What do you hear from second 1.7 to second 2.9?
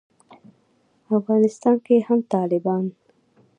کې هم طالبان